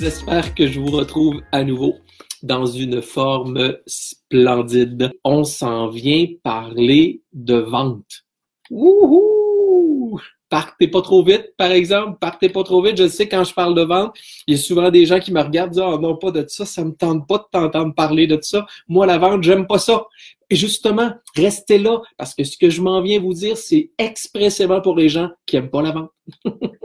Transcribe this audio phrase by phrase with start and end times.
[0.00, 1.96] J'espère que je vous retrouve à nouveau
[2.42, 5.12] dans une forme splendide.
[5.24, 8.24] On s'en vient parler de vente.
[8.70, 10.18] Wouhou!
[10.48, 12.16] Partez pas trop vite, par exemple.
[12.18, 12.96] Partez pas trop vite.
[12.96, 15.42] Je sais, quand je parle de vente, il y a souvent des gens qui me
[15.42, 18.38] regardent disent, oh non, pas de ça, ça me tente pas de t'entendre parler de
[18.40, 18.64] ça.
[18.88, 20.06] Moi, la vente, j'aime pas ça.
[20.48, 24.80] Et justement, restez là, parce que ce que je m'en viens vous dire, c'est expressément
[24.80, 26.10] pour les gens qui aiment pas la vente.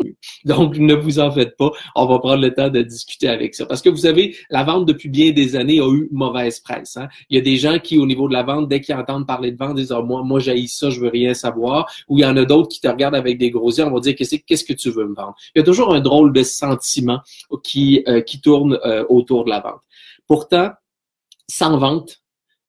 [0.46, 1.72] Donc, ne vous en faites pas.
[1.96, 3.66] On va prendre le temps de discuter avec ça.
[3.66, 6.98] Parce que vous savez, la vente depuis bien des années a eu mauvaise presse.
[6.98, 7.08] Hein.
[7.30, 9.52] Il y a des gens qui, au niveau de la vente, dès qu'ils entendent parler
[9.52, 11.92] de vente, disent oh, moi, moi, ça, je veux rien savoir.
[12.08, 14.00] Ou il y en a d'autres qui te regardent avec des gros yeux, on va
[14.00, 15.36] dire qu'est-ce qu'est-ce que tu veux me vendre?
[15.56, 17.20] Il y a toujours un drôle de sentiment
[17.64, 19.82] qui, euh, qui tourne euh, autour de la vente.
[20.28, 20.72] Pourtant,
[21.48, 22.22] sans vente,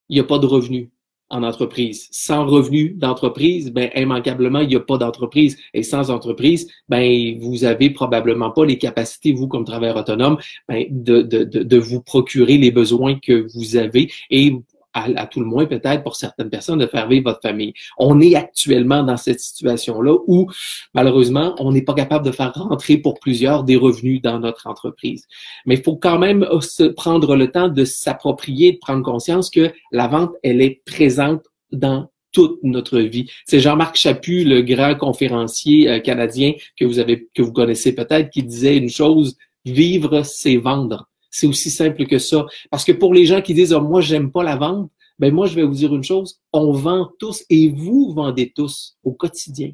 [0.09, 0.89] il n'y a pas de revenus
[1.29, 2.09] en entreprise.
[2.13, 5.57] Sans revenu d'entreprise, ben immanquablement, il n'y a pas d'entreprise.
[5.75, 10.39] Et sans entreprise, ben vous avez probablement pas les capacités, vous, comme travailleur autonome,
[10.69, 14.55] ben, de, de, de, vous procurer les besoins que vous avez et
[14.97, 17.75] à, tout le moins peut-être pour certaines personnes, de faire vivre votre famille.
[17.99, 20.51] On est actuellement dans cette situation-là où,
[20.95, 25.27] malheureusement, on n'est pas capable de faire rentrer pour plusieurs des revenus dans notre entreprise.
[25.67, 29.71] Mais il faut quand même se prendre le temps de s'approprier, de prendre conscience que
[29.93, 33.31] la vente, elle est présente dans toute notre vie.
[33.47, 38.31] C'est Jean-Marc Chaput, le grand conférencier euh, canadien que vous avez, que vous connaissez peut-être,
[38.31, 41.09] qui disait une chose, vivre, c'est vendre.
[41.31, 42.47] C'est aussi simple que ça.
[42.71, 45.47] Parce que pour les gens qui disent, oh, moi, j'aime pas la vente, ben moi,
[45.47, 49.73] je vais vous dire une chose, on vend tous et vous vendez tous au quotidien.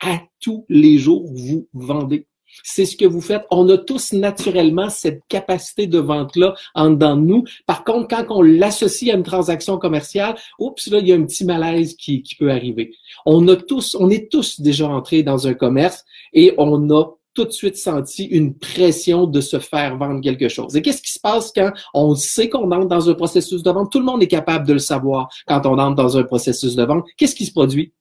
[0.00, 2.26] À tous les jours, vous vendez.
[2.64, 3.44] C'est ce que vous faites.
[3.50, 7.44] On a tous naturellement cette capacité de vente-là en dedans de nous.
[7.66, 11.24] Par contre, quand on l'associe à une transaction commerciale, oups, là, il y a un
[11.24, 12.92] petit malaise qui, peut arriver.
[13.24, 17.04] On a tous, on est tous déjà entrés dans un commerce et on a
[17.34, 20.76] tout de suite senti une pression de se faire vendre quelque chose.
[20.76, 23.90] Et qu'est-ce qui se passe quand on sait qu'on entre dans un processus de vente?
[23.90, 26.84] Tout le monde est capable de le savoir quand on entre dans un processus de
[26.84, 27.06] vente.
[27.16, 27.92] Qu'est-ce qui se produit?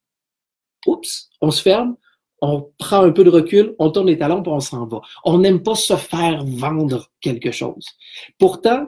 [0.88, 1.96] Oups, on se ferme,
[2.42, 5.02] on prend un peu de recul, on tourne les talons, puis on s'en va.
[5.24, 7.86] On n'aime pas se faire vendre quelque chose.
[8.40, 8.88] Pourtant,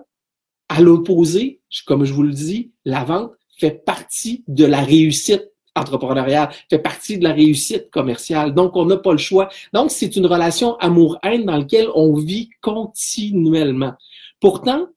[0.69, 6.49] à l'opposé, comme je vous le dis, la vente fait partie de la réussite entrepreneuriale,
[6.69, 8.53] fait partie de la réussite commerciale.
[8.53, 9.49] Donc, on n'a pas le choix.
[9.73, 13.93] Donc, c'est une relation amour-haine dans laquelle on vit continuellement.
[14.39, 14.87] Pourtant,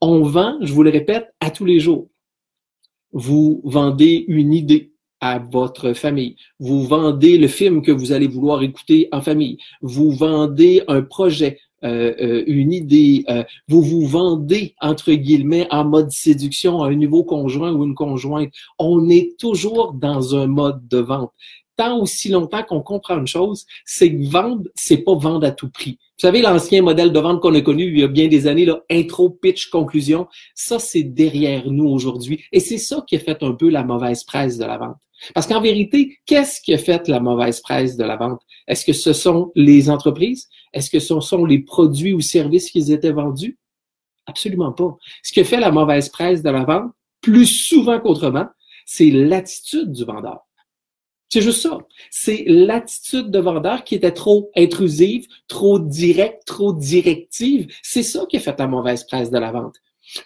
[0.00, 2.08] on vend, je vous le répète, à tous les jours.
[3.12, 6.36] Vous vendez une idée à votre famille.
[6.58, 9.58] Vous vendez le film que vous allez vouloir écouter en famille.
[9.80, 11.60] Vous vendez un projet.
[11.84, 16.94] Euh, euh, une idée, euh, vous vous vendez, entre guillemets, en mode séduction à un
[16.96, 18.52] nouveau conjoint ou une conjointe.
[18.78, 21.32] On est toujours dans un mode de vente.
[21.76, 25.70] Tant aussi longtemps qu'on comprend une chose, c'est que vendre, c'est pas vendre à tout
[25.70, 25.92] prix.
[25.92, 28.66] Vous savez, l'ancien modèle de vente qu'on a connu il y a bien des années,
[28.66, 32.44] là, intro, pitch, conclusion, ça, c'est derrière nous aujourd'hui.
[32.52, 34.96] Et c'est ça qui a fait un peu la mauvaise presse de la vente.
[35.34, 38.40] Parce qu'en vérité, qu'est-ce qui a fait la mauvaise presse de la vente?
[38.66, 40.48] Est-ce que ce sont les entreprises?
[40.72, 43.58] Est-ce que ce sont les produits ou services qui étaient vendus?
[44.26, 44.96] Absolument pas.
[45.22, 48.46] Ce qui a fait la mauvaise presse de la vente, plus souvent qu'autrement,
[48.84, 50.40] c'est l'attitude du vendeur.
[51.28, 51.78] C'est juste ça.
[52.10, 57.72] C'est l'attitude de vendeur qui était trop intrusive, trop directe, trop directive.
[57.82, 59.76] C'est ça qui a fait la mauvaise presse de la vente.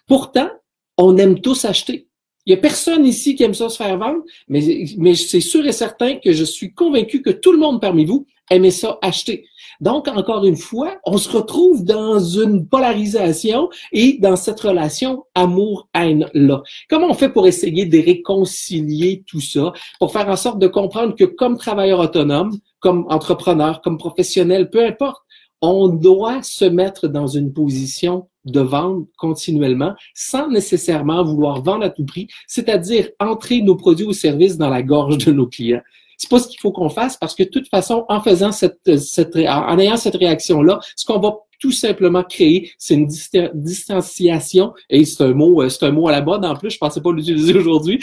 [0.06, 0.50] Pourtant,
[0.98, 2.05] on aime tous acheter.
[2.46, 5.72] Il n'y a personne ici qui aime ça se faire vendre, mais, c'est sûr et
[5.72, 9.44] certain que je suis convaincu que tout le monde parmi vous aimait ça acheter.
[9.80, 16.62] Donc, encore une fois, on se retrouve dans une polarisation et dans cette relation amour-haine-là.
[16.88, 21.16] Comment on fait pour essayer de réconcilier tout ça, pour faire en sorte de comprendre
[21.16, 25.25] que comme travailleur autonome, comme entrepreneur, comme professionnel, peu importe,
[25.62, 31.90] on doit se mettre dans une position de vendre continuellement sans nécessairement vouloir vendre à
[31.90, 35.82] tout prix, c'est-à-dire entrer nos produits ou services dans la gorge de nos clients.
[36.18, 38.80] C'est pas ce qu'il faut qu'on fasse parce que de toute façon, en faisant cette,
[38.86, 43.06] ayant cette réaction-là, ce qu'on va tout simplement créer, c'est une
[43.54, 47.00] distanciation, et c'est un mot, c'est un mot à la mode en plus, je pensais
[47.00, 47.98] pas l'utiliser aujourd'hui.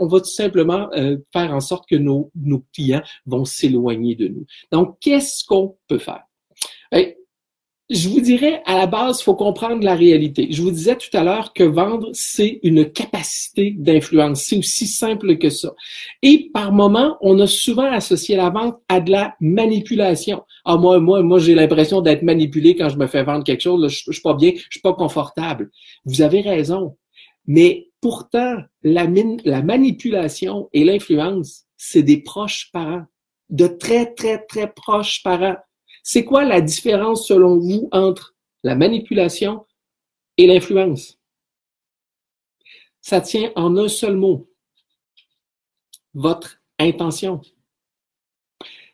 [0.00, 2.30] On va tout simplement euh, faire en sorte que nos
[2.72, 4.44] clients vont s'éloigner de nous.
[4.72, 6.24] Donc, qu'est-ce qu'on peut faire?
[7.90, 10.48] Je vous dirais, à la base, il faut comprendre la réalité.
[10.50, 14.44] Je vous disais tout à l'heure que vendre, c'est une capacité d'influence.
[14.44, 15.74] C'est aussi simple que ça.
[16.22, 20.42] Et par moment, on a souvent associé la vente à de la manipulation.
[20.64, 23.86] Ah, moi, moi, moi, j'ai l'impression d'être manipulé quand je me fais vendre quelque chose.
[23.88, 25.70] je, je suis pas bien, je suis pas confortable.
[26.06, 26.96] Vous avez raison.
[27.46, 29.06] Mais pourtant, la,
[29.44, 33.04] la manipulation et l'influence, c'est des proches parents.
[33.50, 35.56] De très, très, très proches parents.
[36.06, 39.66] C'est quoi la différence selon vous entre la manipulation
[40.36, 41.18] et l'influence?
[43.00, 44.46] Ça tient en un seul mot.
[46.12, 47.40] Votre intention.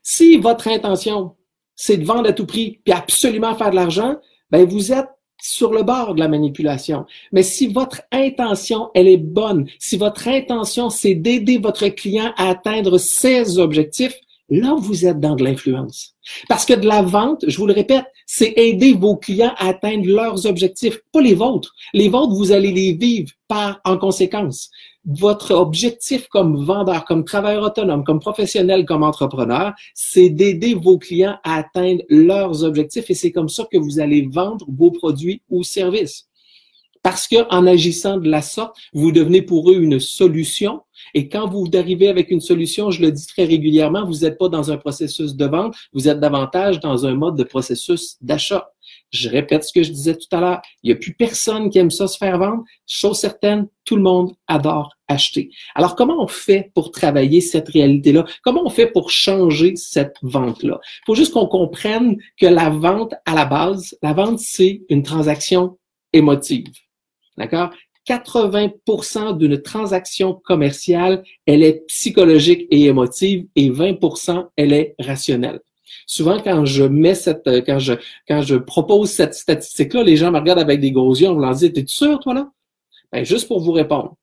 [0.02, 1.36] Si votre intention,
[1.74, 4.20] c'est de vendre à tout prix puis absolument faire de l'argent,
[4.50, 5.08] ben vous êtes
[5.42, 7.06] sur le bord de la manipulation.
[7.32, 12.50] Mais si votre intention, elle est bonne, si votre intention, c'est d'aider votre client à
[12.50, 14.14] atteindre ses objectifs,
[14.50, 16.14] là, vous êtes dans de l'influence.
[16.48, 20.06] Parce que de la vente, je vous le répète, c'est aider vos clients à atteindre
[20.06, 21.72] leurs objectifs, pas les vôtres.
[21.94, 24.70] Les vôtres, vous allez les vivre par en conséquence.
[25.06, 31.38] Votre objectif comme vendeur, comme travailleur autonome, comme professionnel, comme entrepreneur, c'est d'aider vos clients
[31.42, 35.62] à atteindre leurs objectifs et c'est comme ça que vous allez vendre vos produits ou
[35.62, 36.29] services.
[37.02, 40.82] Parce que en agissant de la sorte, vous devenez pour eux une solution.
[41.14, 44.48] Et quand vous arrivez avec une solution, je le dis très régulièrement, vous n'êtes pas
[44.48, 48.70] dans un processus de vente, vous êtes davantage dans un mode de processus d'achat.
[49.10, 50.62] Je répète ce que je disais tout à l'heure.
[50.82, 52.64] Il n'y a plus personne qui aime ça se faire vendre.
[52.86, 55.50] Chose certaine, tout le monde adore acheter.
[55.74, 58.24] Alors, comment on fait pour travailler cette réalité-là?
[58.42, 60.78] Comment on fait pour changer cette vente-là?
[60.82, 65.02] Il faut juste qu'on comprenne que la vente, à la base, la vente, c'est une
[65.02, 65.78] transaction
[66.12, 66.66] émotive.
[67.40, 67.70] D'accord?
[68.06, 75.60] 80% d'une transaction commerciale, elle est psychologique et émotive et 20% elle est rationnelle.
[76.06, 77.94] Souvent, quand je mets cette, quand je,
[78.28, 81.54] quand je propose cette statistique-là, les gens me regardent avec des gros yeux, on leur
[81.54, 82.50] dit, t'es sûr, toi, là?
[83.10, 84.16] Ben, juste pour vous répondre.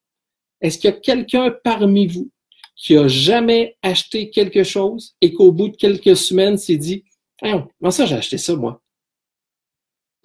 [0.62, 2.30] Est-ce qu'il y a quelqu'un parmi vous
[2.76, 7.04] qui a jamais acheté quelque chose et qu'au bout de quelques semaines s'est dit,
[7.42, 8.82] comment ça j'ai acheté ça, moi?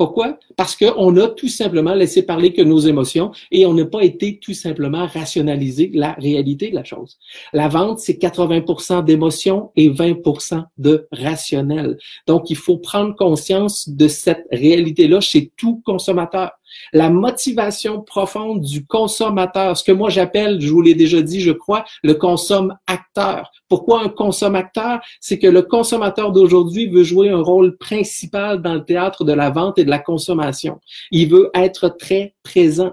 [0.02, 0.36] Pourquoi?
[0.56, 4.40] Parce qu'on a tout simplement laissé parler que nos émotions et on n'a pas été
[4.40, 7.20] tout simplement rationaliser la réalité de la chose.
[7.52, 11.98] La vente, c'est 80% d'émotions et 20% de rationnel.
[12.26, 16.50] Donc, il faut prendre conscience de cette réalité-là chez tout consommateur
[16.92, 21.52] la motivation profonde du consommateur, ce que moi j'appelle, je vous l'ai déjà dit, je
[21.52, 23.50] crois, le consomme-acteur.
[23.68, 25.00] Pourquoi un consomme-acteur?
[25.20, 29.50] C'est que le consommateur d'aujourd'hui veut jouer un rôle principal dans le théâtre de la
[29.50, 30.80] vente et de la consommation.
[31.10, 32.92] Il veut être très présent.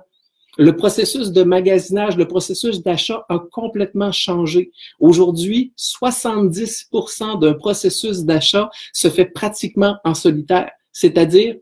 [0.58, 4.72] Le processus de magasinage, le processus d'achat a complètement changé.
[5.00, 11.56] Aujourd'hui, 70% d'un processus d'achat se fait pratiquement en solitaire, c'est-à-dire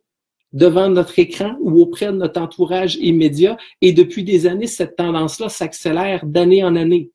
[0.58, 3.58] devant notre écran ou auprès de notre entourage immédiat.
[3.82, 7.12] Et depuis des années, cette tendance-là s'accélère d'année en année.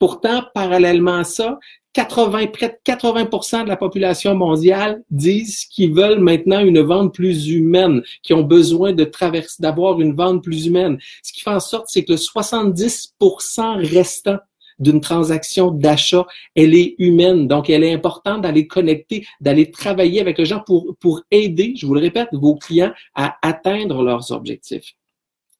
[0.00, 1.58] Pourtant, parallèlement à ça,
[1.92, 7.48] 80, près de 80% de la population mondiale disent qu'ils veulent maintenant une vente plus
[7.48, 10.98] humaine, qui ont besoin de traverser, d'avoir une vente plus humaine.
[11.22, 14.38] Ce qui fait en sorte, c'est que le 70% restant
[14.80, 17.46] d'une transaction d'achat, elle est humaine.
[17.46, 21.86] Donc, elle est importante d'aller connecter, d'aller travailler avec les gens pour, pour aider, je
[21.86, 24.94] vous le répète, vos clients à atteindre leurs objectifs.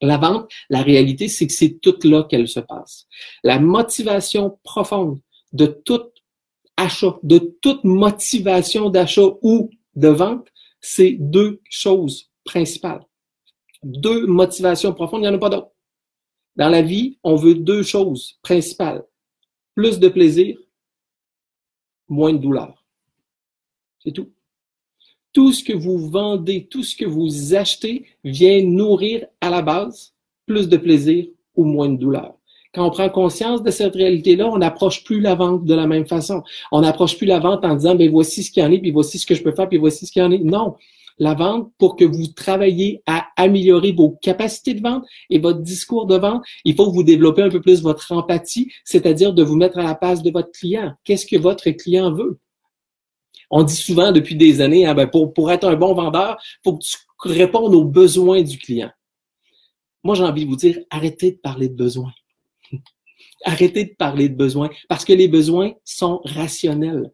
[0.03, 3.07] La vente, la réalité, c'est que c'est tout là qu'elle se passe.
[3.45, 5.21] La motivation profonde
[5.53, 6.03] de tout
[6.77, 10.49] achat, de toute motivation d'achat ou de vente,
[10.81, 13.05] c'est deux choses principales.
[13.83, 15.73] Deux motivations profondes, il n'y en a pas d'autres.
[16.57, 19.05] Dans la vie, on veut deux choses principales
[19.81, 20.59] plus de plaisir,
[22.07, 22.85] moins de douleur.
[24.05, 24.29] C'est tout.
[25.33, 30.13] Tout ce que vous vendez, tout ce que vous achetez vient nourrir à la base
[30.45, 32.35] plus de plaisir ou moins de douleur.
[32.75, 36.07] Quand on prend conscience de cette réalité-là, on n'approche plus la vente de la même
[36.07, 36.43] façon.
[36.71, 38.91] On n'approche plus la vente en disant, ben voici ce qu'il y en est, puis
[38.91, 40.41] voici ce que je peux faire, puis voici ce qu'il y en est.
[40.41, 40.77] Non,
[41.21, 46.07] la vente pour que vous travaillez à améliorer vos capacités de vente et votre discours
[46.07, 46.43] de vente.
[46.65, 49.85] Il faut que vous développez un peu plus votre empathie, c'est-à-dire de vous mettre à
[49.85, 50.95] la place de votre client.
[51.05, 52.41] Qu'est-ce que votre client veut?
[53.51, 56.85] On dit souvent depuis des années, hein, ben, pour, être un bon vendeur, faut que
[56.85, 56.97] tu
[57.29, 58.91] répondre aux besoins du client.
[60.03, 62.13] Moi, j'ai envie de vous dire, arrêtez de parler de besoins.
[63.45, 67.11] arrêtez de parler de besoins parce que les besoins sont rationnels.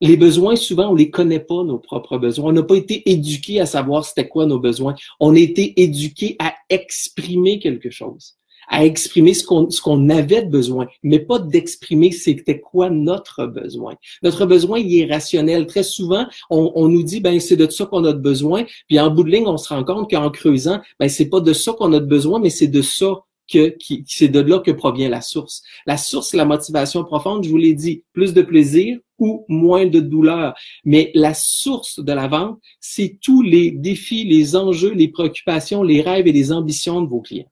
[0.00, 2.50] Les besoins, souvent, on les connaît pas, nos propres besoins.
[2.50, 4.94] On n'a pas été éduqués à savoir c'était quoi nos besoins.
[5.20, 8.36] On a été éduqués à exprimer quelque chose
[8.70, 13.46] à exprimer ce qu'on ce qu'on avait de besoin, mais pas d'exprimer c'était quoi notre
[13.46, 13.94] besoin.
[14.22, 15.66] Notre besoin, il est rationnel.
[15.66, 19.10] Très souvent, on, on nous dit ben c'est de ça qu'on a besoin, puis en
[19.10, 21.92] bout de ligne, on se rend compte qu'en creusant, ben c'est pas de ça qu'on
[21.92, 23.76] a besoin, mais c'est de ça que,
[24.06, 25.62] c'est de là que provient la source.
[25.86, 30.00] La source, la motivation profonde, je vous l'ai dit, plus de plaisir ou moins de
[30.00, 30.54] douleur.
[30.84, 36.00] Mais la source de la vente, c'est tous les défis, les enjeux, les préoccupations, les
[36.00, 37.50] rêves et les ambitions de vos clients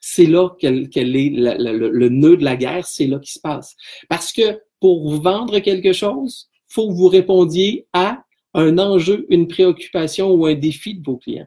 [0.00, 3.76] c'est là qu'elle est le, nœud de la guerre, c'est là qui se passe.
[4.08, 10.30] Parce que pour vendre quelque chose, faut que vous répondiez à un enjeu, une préoccupation
[10.32, 11.46] ou un défi de vos clients.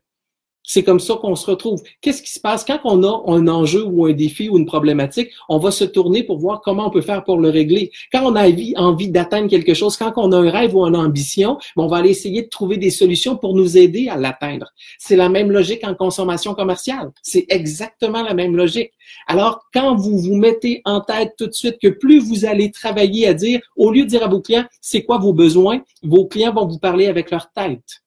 [0.63, 1.84] C'est comme ça qu'on se retrouve.
[2.00, 2.63] Qu'est-ce qui se passe?
[2.63, 5.29] Quand on a un enjeu ou un défi ou une problématique?
[5.50, 7.91] On va se tourner pour voir comment on peut faire pour le régler.
[8.12, 11.58] Quand on a envie, d'atteindre quelque chose, quand on a un rêve ou une ambition,
[11.75, 14.72] on va aller essayer de trouver des solutions pour nous aider à l'atteindre.
[14.98, 17.12] C'est la même logique en consommation commerciale.
[17.22, 18.91] C'est exactement la même logique.
[19.27, 23.27] Alors, quand vous vous mettez en tête tout de suite que plus vous allez travailler
[23.27, 26.53] à dire, au lieu de dire à vos clients, c'est quoi vos besoins, vos clients
[26.53, 28.03] vont vous parler avec leur tête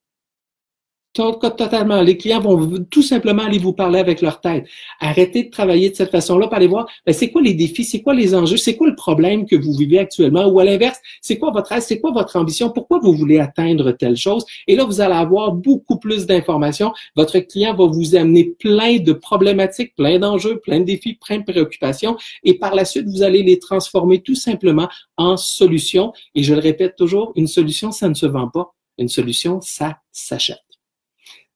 [1.17, 2.01] totalement.
[2.03, 4.67] Les clients vont tout simplement aller vous parler avec leur tête.
[5.01, 8.03] Arrêtez de travailler de cette façon-là, pour aller voir ben, c'est quoi les défis, c'est
[8.03, 11.39] quoi les enjeux, c'est quoi le problème que vous vivez actuellement, ou à l'inverse, c'est
[11.39, 14.45] quoi votre rêve, c'est quoi votre ambition, pourquoi vous voulez atteindre telle chose?
[14.67, 16.93] Et là, vous allez avoir beaucoup plus d'informations.
[17.15, 21.45] Votre client va vous amener plein de problématiques, plein d'enjeux, plein de défis, plein de
[21.45, 22.17] préoccupations.
[22.45, 26.13] Et par la suite, vous allez les transformer tout simplement en solutions.
[26.35, 28.75] Et je le répète toujours, une solution, ça ne se vend pas.
[28.99, 30.66] Une solution, ça s'achète.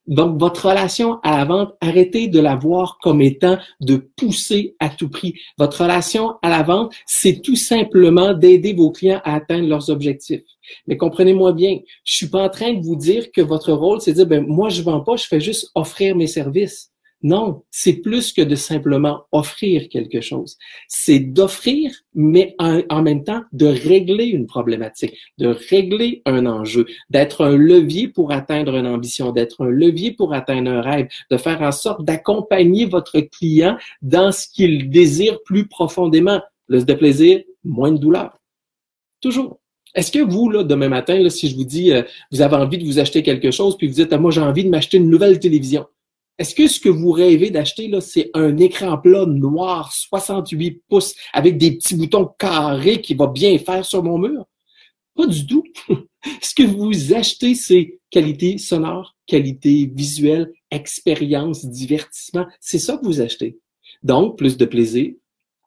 [0.07, 4.89] Donc, votre relation à la vente, arrêtez de la voir comme étant de pousser à
[4.89, 5.35] tout prix.
[5.59, 10.43] Votre relation à la vente, c'est tout simplement d'aider vos clients à atteindre leurs objectifs.
[10.87, 14.13] Mais comprenez-moi bien, je suis pas en train de vous dire que votre rôle, c'est
[14.13, 16.90] de dire, ben, moi, je vends pas, je fais juste offrir mes services.
[17.23, 20.57] Non, c'est plus que de simplement offrir quelque chose.
[20.89, 27.45] C'est d'offrir, mais en, même temps de régler une problématique, de régler un enjeu, d'être
[27.45, 31.61] un levier pour atteindre une ambition, d'être un levier pour atteindre un rêve, de faire
[31.61, 36.41] en sorte d'accompagner votre client dans ce qu'il désire plus profondément.
[36.69, 38.39] Plus de plaisir, moins de douleur.
[39.21, 39.59] Toujours.
[39.95, 42.85] Est-ce que vous, là, demain matin, si je vous dis, euh, vous avez envie de
[42.85, 45.41] vous acheter quelque chose, puis vous dites, ah, moi, j'ai envie de m'acheter une nouvelle
[45.41, 45.87] télévision.
[46.41, 51.15] Est-ce que ce que vous rêvez d'acheter, là, c'est un écran plat noir 68 pouces
[51.35, 54.47] avec des petits boutons carrés qui va bien faire sur mon mur?
[55.15, 55.65] Pas du tout.
[56.41, 62.47] ce que vous achetez, c'est qualité sonore, qualité visuelle, expérience, divertissement.
[62.59, 63.59] C'est ça que vous achetez.
[64.03, 65.13] Donc, plus de plaisir,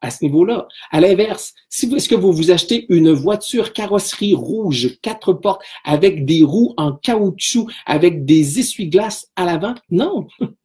[0.00, 0.66] à ce niveau-là.
[0.90, 6.24] À l'inverse, si est-ce que vous vous achetez une voiture carrosserie rouge, quatre portes, avec
[6.24, 9.76] des roues en caoutchouc, avec des essuie-glaces à l'avant?
[9.88, 10.26] Non.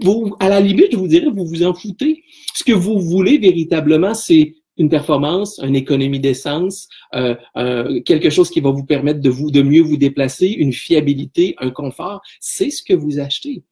[0.00, 2.22] Vous, à la limite, je vous dirais, vous vous en foutez.
[2.54, 8.50] Ce que vous voulez véritablement, c'est une performance, une économie d'essence, euh, euh, quelque chose
[8.50, 12.22] qui va vous permettre de vous de mieux vous déplacer, une fiabilité, un confort.
[12.40, 13.62] C'est ce que vous achetez.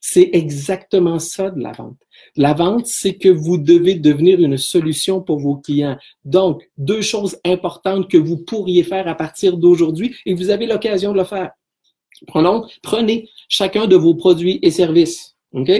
[0.00, 1.98] C'est exactement ça de la vente.
[2.36, 5.98] La vente, c'est que vous devez devenir une solution pour vos clients.
[6.24, 11.12] Donc, deux choses importantes que vous pourriez faire à partir d'aujourd'hui et vous avez l'occasion
[11.12, 11.50] de le faire.
[12.26, 15.36] Prenons, prenez chacun de vos produits et services.
[15.52, 15.70] OK?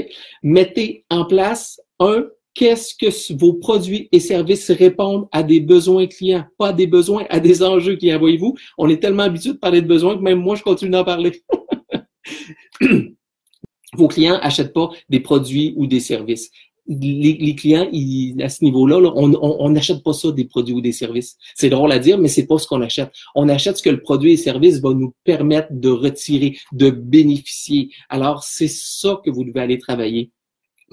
[0.43, 6.45] Mettez en place un qu'est-ce que vos produits et services répondent à des besoins clients,
[6.59, 8.19] pas à des besoins, à des enjeux clients.
[8.19, 11.05] Voyez-vous, on est tellement habitué de parler de besoins que même moi, je continue d'en
[11.05, 11.43] parler.
[13.95, 16.51] vos clients achètent pas des produits ou des services
[16.89, 17.89] les, clients,
[18.41, 21.37] à ce niveau-là, on n'achète pas ça des produits ou des services.
[21.55, 23.11] C'est drôle à dire, mais c'est pas ce qu'on achète.
[23.35, 27.91] On achète ce que le produit et service va nous permettre de retirer, de bénéficier.
[28.09, 30.31] Alors, c'est ça que vous devez aller travailler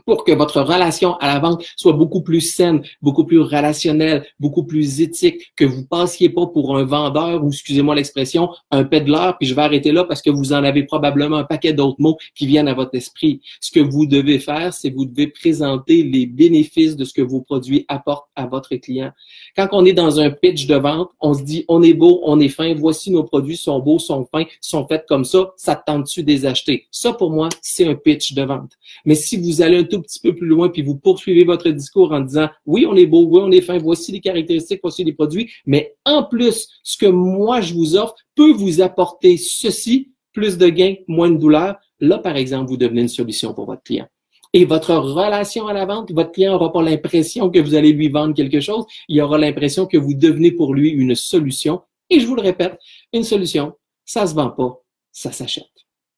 [0.05, 4.63] pour que votre relation à la vente soit beaucoup plus saine, beaucoup plus relationnelle, beaucoup
[4.63, 9.47] plus éthique, que vous passiez pas pour un vendeur ou, excusez-moi l'expression, un pédaleur, puis
[9.47, 12.45] je vais arrêter là parce que vous en avez probablement un paquet d'autres mots qui
[12.45, 13.41] viennent à votre esprit.
[13.61, 17.41] Ce que vous devez faire, c'est vous devez présenter les bénéfices de ce que vos
[17.41, 19.11] produits apportent à votre client.
[19.55, 22.39] Quand on est dans un pitch de vente, on se dit, on est beau, on
[22.39, 26.23] est fin, voici nos produits sont beaux, sont fins, sont faits comme ça, ça tente-tu
[26.23, 26.87] des acheter?
[26.91, 28.71] Ça, pour moi, c'est un pitch de vente.
[29.05, 32.21] Mais si vous allez tout petit peu plus loin, puis vous poursuivez votre discours en
[32.21, 35.51] disant, oui, on est beau, oui, on est fin, voici les caractéristiques, voici les produits,
[35.65, 40.67] mais en plus, ce que moi je vous offre peut vous apporter ceci, plus de
[40.67, 44.07] gains, moins de douleur, là, par exemple, vous devenez une solution pour votre client.
[44.53, 48.09] Et votre relation à la vente, votre client n'aura pas l'impression que vous allez lui
[48.09, 51.81] vendre quelque chose, il aura l'impression que vous devenez pour lui une solution.
[52.09, 52.77] Et je vous le répète,
[53.11, 53.73] une solution,
[54.05, 55.65] ça se vend pas, ça s'achète.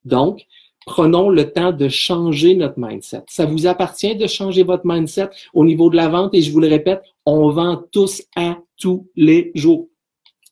[0.03, 0.45] Donc,
[0.88, 3.24] prenons le temps de changer notre mindset.
[3.27, 6.34] Ça vous appartient de changer votre mindset au niveau de la vente?
[6.34, 9.89] Et je vous le répète, on vend tous à tous les jours.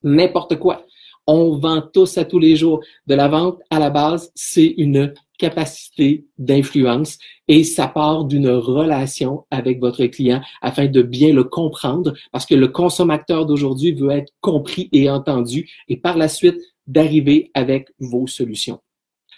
[0.04, 0.86] N'importe quoi.
[1.25, 2.82] On vend tous à tous les jours.
[3.08, 9.46] De la vente, à la base, c'est une capacité d'influence et ça part d'une relation
[9.51, 14.32] avec votre client afin de bien le comprendre parce que le consommateur d'aujourd'hui veut être
[14.39, 18.80] compris et entendu et par la suite d'arriver avec vos solutions.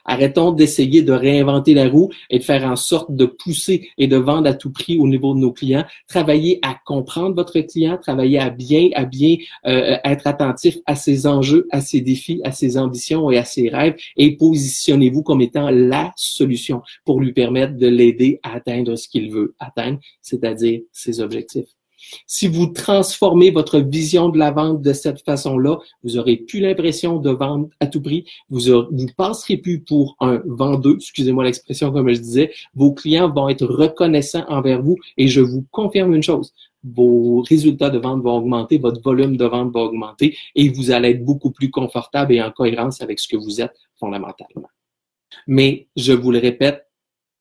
[0.07, 4.17] Arrêtons d'essayer de réinventer la roue et de faire en sorte de pousser et de
[4.17, 5.85] vendre à tout prix au niveau de nos clients.
[6.07, 9.35] Travaillez à comprendre votre client, travaillez à bien, à bien
[9.65, 13.69] euh, être attentif à ses enjeux, à ses défis, à ses ambitions et à ses
[13.69, 19.07] rêves et positionnez-vous comme étant la solution pour lui permettre de l'aider à atteindre ce
[19.07, 21.76] qu'il veut atteindre, c'est-à-dire ses objectifs.
[22.25, 27.17] Si vous transformez votre vision de la vente de cette façon-là, vous aurez plus l'impression
[27.17, 28.25] de vendre à tout prix.
[28.49, 32.51] Vous ne passerez plus pour un vendeur, excusez-moi l'expression comme je disais.
[32.75, 36.53] Vos clients vont être reconnaissants envers vous et je vous confirme une chose.
[36.83, 41.09] Vos résultats de vente vont augmenter, votre volume de vente va augmenter et vous allez
[41.09, 44.69] être beaucoup plus confortable et en cohérence avec ce que vous êtes fondamentalement.
[45.47, 46.87] Mais je vous le répète,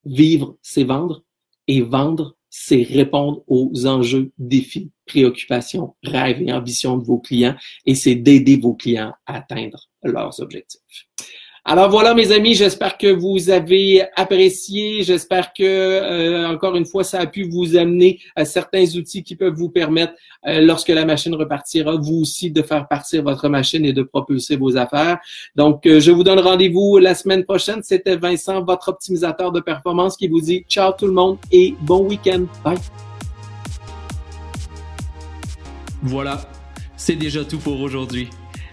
[0.04, 1.22] vivre, c'est vendre
[1.68, 7.94] et vendre, c'est répondre aux enjeux, défis, préoccupations, rêves et ambitions de vos clients et
[7.94, 11.05] c'est d'aider vos clients à atteindre leurs objectifs.
[11.68, 15.02] Alors voilà, mes amis, j'espère que vous avez apprécié.
[15.02, 19.34] J'espère que, euh, encore une fois, ça a pu vous amener à certains outils qui
[19.34, 20.12] peuvent vous permettre,
[20.46, 24.54] euh, lorsque la machine repartira, vous aussi de faire partir votre machine et de propulser
[24.54, 25.18] vos affaires.
[25.56, 27.82] Donc, euh, je vous donne rendez-vous la semaine prochaine.
[27.82, 32.06] C'était Vincent, votre optimisateur de performance, qui vous dit ciao tout le monde et bon
[32.06, 32.44] week-end.
[32.64, 32.78] Bye.
[36.00, 36.42] Voilà,
[36.96, 38.28] c'est déjà tout pour aujourd'hui.